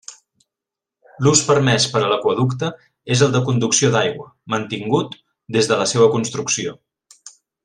[1.25, 2.71] L'ús permés per a l'aqüeducte
[3.17, 5.17] és el de conducció d'aigua, mantingut
[5.59, 6.75] des de la seua construcció.